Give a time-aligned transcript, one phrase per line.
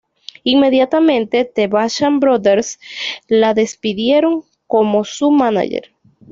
[0.43, 2.79] Inmediatamente, The Basham Brothers
[3.27, 5.93] la despidieron como su mánager.